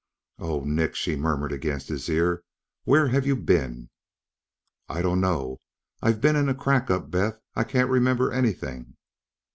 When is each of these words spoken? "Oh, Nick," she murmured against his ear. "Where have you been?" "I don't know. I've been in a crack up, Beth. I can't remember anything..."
"Oh, 0.39 0.63
Nick," 0.63 0.95
she 0.95 1.15
murmured 1.15 1.51
against 1.51 1.87
his 1.89 2.09
ear. 2.09 2.43
"Where 2.85 3.09
have 3.09 3.23
you 3.27 3.35
been?" 3.35 3.91
"I 4.89 5.03
don't 5.03 5.21
know. 5.21 5.61
I've 6.01 6.19
been 6.19 6.35
in 6.35 6.49
a 6.49 6.55
crack 6.55 6.89
up, 6.89 7.11
Beth. 7.11 7.39
I 7.53 7.63
can't 7.65 7.87
remember 7.87 8.31
anything..." 8.31 8.97